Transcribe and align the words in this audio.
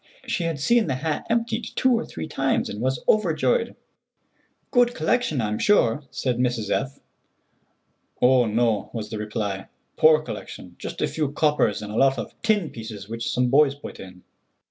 She 0.25 0.45
had 0.45 0.59
seen 0.59 0.87
the 0.87 0.95
hat 0.95 1.27
emptied 1.29 1.69
two 1.75 1.91
or 1.93 2.03
three 2.07 2.27
times, 2.27 2.69
and 2.71 2.81
was 2.81 3.03
overjoyed. 3.07 3.75
"Good 4.71 4.95
collection, 4.95 5.39
I'm 5.41 5.59
sure," 5.59 6.01
said 6.09 6.39
Mrs. 6.39 6.71
F. 6.71 6.99
"Oh, 8.19 8.47
no," 8.47 8.89
was 8.95 9.11
the 9.11 9.19
reply, 9.19 9.67
"poor 9.97 10.23
collection; 10.23 10.75
just 10.79 11.03
a 11.03 11.07
few 11.07 11.31
coppers 11.31 11.83
and 11.83 11.91
a 11.91 11.97
lot 11.97 12.17
of 12.17 12.33
tin 12.41 12.71
pieces 12.71 13.07
which 13.07 13.29
some 13.29 13.49
boys 13.51 13.75
put 13.75 13.99
in." 13.99 14.23